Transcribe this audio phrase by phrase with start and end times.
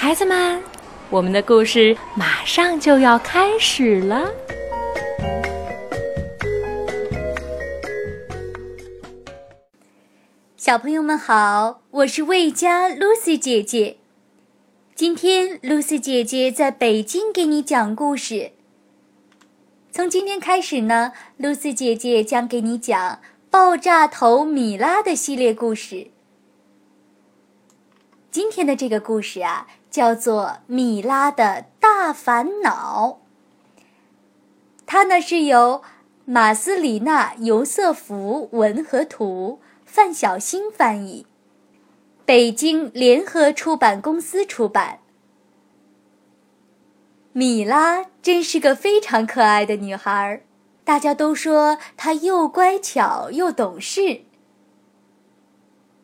[0.00, 0.62] 孩子们，
[1.10, 4.32] 我们的故事马上就要开始了。
[10.56, 13.96] 小朋友们好，我是魏佳 Lucy 姐姐。
[14.94, 18.52] 今天 Lucy 姐姐在北京给你讲故事。
[19.90, 23.16] 从今天开始呢，Lucy 姐姐将给你讲
[23.50, 26.12] 《爆炸头米拉》的系列故事。
[28.30, 29.66] 今天的这个故事啊。
[29.90, 33.20] 叫做《米拉的大烦恼》。
[34.86, 35.82] 它呢是由
[36.24, 41.26] 马斯里纳·尤瑟夫文和图，范小新翻译，
[42.24, 44.98] 北京联合出版公司出版。
[47.32, 50.42] 米拉真是个非常可爱的女孩，
[50.84, 54.22] 大家都说她又乖巧又懂事。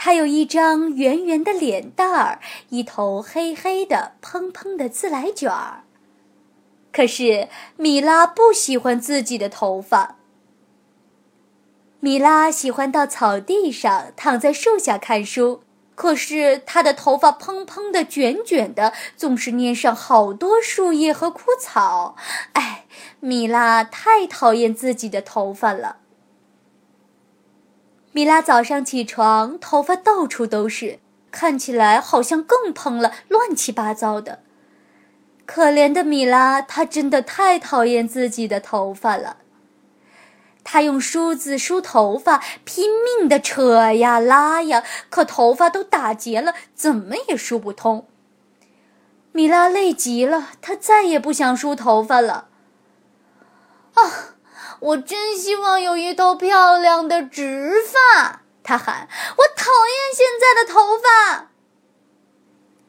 [0.00, 5.82] 他有一张圆圆的脸蛋儿，一头黑黑的、蓬蓬的自来卷儿。
[6.92, 10.14] 可是米拉不喜欢自己的头发。
[11.98, 15.62] 米拉喜欢到草地上躺在树下看书，
[15.96, 22.14] 可是她的头发蓬蓬的、卷卷的，总是粘上好多树叶和枯草。
[22.52, 22.84] 哎，
[23.18, 25.96] 米拉太讨厌自己的头发了。
[28.18, 30.98] 米拉早上起床，头发到处都是，
[31.30, 34.40] 看起来好像更蓬了，乱七八糟的。
[35.46, 39.36] 可怜的米拉，她真的太讨厌自己的头发了。
[40.64, 48.08] 她用梳子梳头发，拼命的扯呀拉呀，可头发都打结了，怎么也梳不通。
[49.30, 52.48] 米拉累极了，她再也不想梳头发了。
[53.94, 54.34] 啊！
[54.80, 59.08] 我真希望有一头漂亮的直发，他喊。
[59.36, 61.50] 我讨厌现在的头发。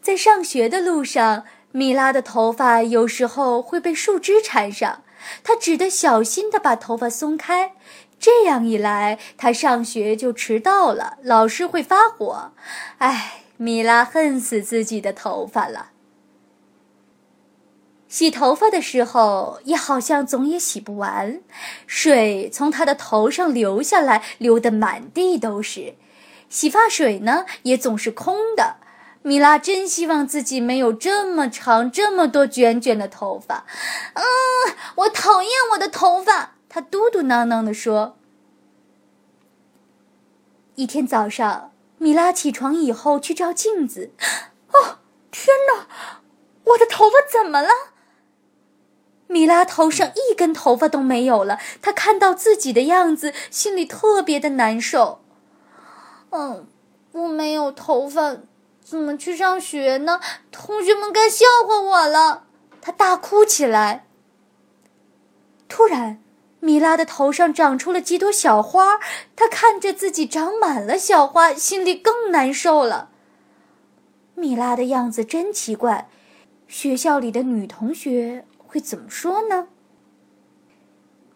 [0.00, 5.04] 在上学的路上，米拉的头发有时候会被树枝缠上，
[5.44, 7.74] 她只得小心地把头发松开。
[8.18, 12.52] 这样一来，她上学就迟到了，老师会发火。
[12.98, 15.91] 唉，米拉恨死自己的头发了。
[18.12, 21.40] 洗头发的时候，也好像总也洗不完，
[21.86, 25.94] 水从他的头上流下来，流得满地都是。
[26.50, 28.76] 洗发水呢，也总是空的。
[29.22, 33.64] 米拉真希望自己没有这么长、这么多卷卷的头发。
[34.12, 34.22] 嗯，
[34.96, 38.18] 我讨厌我的头发，他嘟嘟囔囔地说。
[40.74, 44.10] 一天早上，米拉起床以后去照镜子，
[44.70, 44.98] 哦，
[45.30, 45.86] 天哪，
[46.64, 47.70] 我的头发怎么了？
[49.32, 55.22] 米拉头上一根头发都没有了，她看到自己的样子，心里特别的难受。
[56.28, 56.66] 嗯，
[57.12, 58.36] 我没有头发，
[58.84, 60.20] 怎么去上学呢？
[60.50, 62.44] 同学们该笑话我了。
[62.82, 64.04] 她大哭起来。
[65.66, 66.22] 突然，
[66.60, 68.98] 米拉的头上长出了几朵小花，
[69.34, 73.08] 她看着自己长满了小花，心里更难受了。
[74.34, 76.10] 米拉的样子真奇怪，
[76.68, 78.44] 学校里的女同学。
[78.72, 79.66] 会怎么说呢？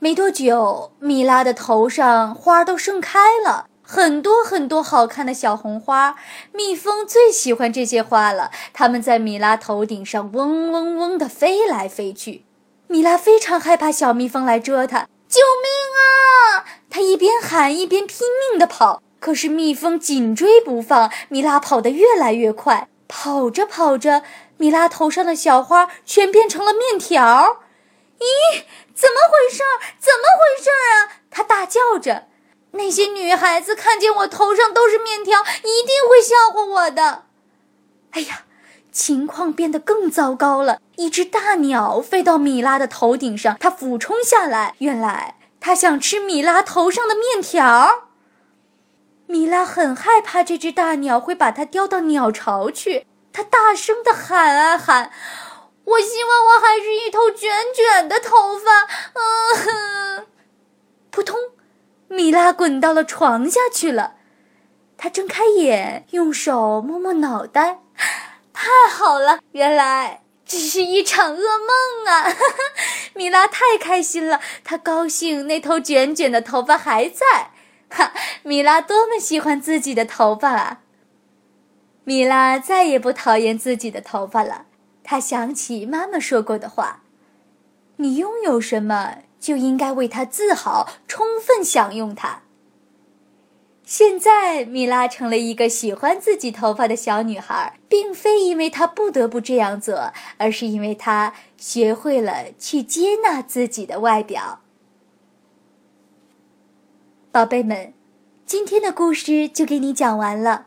[0.00, 6.16] 没多久，米拉的头上花都盛开了，很多很多好看的小红花。
[6.52, 12.44] 蜜蜂最喜欢这些花了，它们在米拉头顶上嗡嗡嗡地飞来飞去。
[12.88, 15.70] 米拉非常害怕小蜜蜂来蛰它，救命
[16.58, 16.66] 啊！
[16.90, 22.88] 它一边喊一边拼命地跑，可是蜜蜂紧追不放，米拉跑得越来越快。
[23.10, 24.22] 跑着跑着。
[24.56, 27.62] 米拉头上的小花全变成了面条，
[28.18, 28.62] 咦，
[28.94, 29.62] 怎么回事？
[29.98, 31.18] 怎么回事啊？
[31.30, 32.26] 她大叫着。
[32.72, 37.24] 那些女孩子看见我头上都是面条，一定会笑话我的。
[38.12, 38.44] 哎呀，
[38.92, 40.78] 情况变得更糟糕了。
[40.96, 44.74] 一只大鸟飞到米拉的头顶上，它俯冲下来。
[44.78, 48.09] 原来它想吃米拉头上的面条。
[49.30, 53.06] 米拉很害怕这只大鸟会把它叼到鸟巢去。
[53.32, 55.12] 他大声的喊啊喊，
[55.84, 58.88] 我希望我还是一头卷卷的头发。
[59.14, 60.26] 嗯，
[61.12, 61.38] 扑通，
[62.08, 64.14] 米拉滚到了床下去了。
[64.98, 67.78] 他睁开眼，用手摸摸脑袋，
[68.52, 72.34] 太好了，原来这是一场噩梦啊！
[73.14, 77.52] 米拉太开心了，她高兴那头卷卷的头发还在。
[77.90, 80.80] 哈， 米拉多么喜欢自己的头发啊！
[82.04, 84.66] 米拉再也不讨厌自己的头发了。
[85.02, 87.02] 她想起妈妈说过的话
[87.96, 92.42] ：“你拥有什么，就应该为它自豪，充分享用它。”
[93.84, 104.60] 现在，米拉成了一个喜欢自己头发的小女孩，并非因为她不得不这样做，而是因为她学会了去接纳自己的外表。
[107.32, 107.92] 宝贝们，
[108.44, 110.66] 今天的故事就给你讲完了。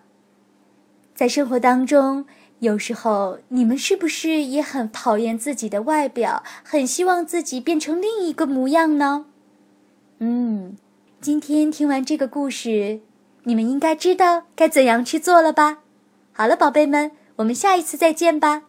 [1.13, 2.25] 在生活当中，
[2.60, 9.25] 有时候你们是不是也很讨厌自己的外表，很希望自己变成另一个模样呢？
[10.19, 10.77] 嗯，
[11.19, 13.01] 今天听完这个故事。
[13.44, 15.80] 你们应该知道该怎样去做了吧？
[16.31, 18.63] 好了，宝贝们，我们下一次再见吧。